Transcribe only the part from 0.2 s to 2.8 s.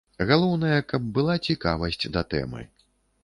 Галоўнае, каб была цікавасць да тэмы.